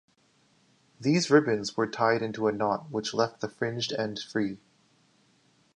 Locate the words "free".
4.17-4.57